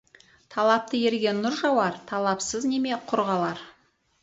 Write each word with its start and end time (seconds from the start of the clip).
Талапты 0.53 1.01
ерге 1.01 1.33
нұр 1.41 1.59
жауар, 1.59 1.99
талапсыз 2.13 2.67
неме 2.73 2.99
құр 3.13 3.25
қалар. 3.31 3.65